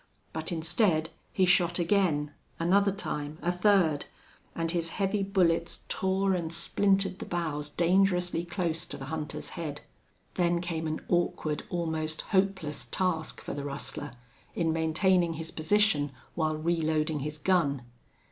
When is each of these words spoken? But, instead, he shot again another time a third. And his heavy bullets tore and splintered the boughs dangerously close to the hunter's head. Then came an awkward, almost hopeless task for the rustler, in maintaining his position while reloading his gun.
But, 0.33 0.51
instead, 0.51 1.11
he 1.31 1.45
shot 1.45 1.77
again 1.77 2.31
another 2.59 2.91
time 2.91 3.37
a 3.43 3.51
third. 3.51 4.05
And 4.55 4.71
his 4.71 4.89
heavy 4.97 5.21
bullets 5.21 5.81
tore 5.89 6.33
and 6.33 6.51
splintered 6.51 7.19
the 7.19 7.27
boughs 7.27 7.69
dangerously 7.69 8.43
close 8.43 8.87
to 8.87 8.97
the 8.97 9.05
hunter's 9.13 9.49
head. 9.49 9.81
Then 10.33 10.59
came 10.59 10.87
an 10.87 11.01
awkward, 11.07 11.61
almost 11.69 12.21
hopeless 12.33 12.85
task 12.85 13.41
for 13.41 13.53
the 13.53 13.63
rustler, 13.63 14.13
in 14.55 14.73
maintaining 14.73 15.33
his 15.33 15.51
position 15.51 16.11
while 16.33 16.57
reloading 16.57 17.19
his 17.19 17.37
gun. 17.37 17.83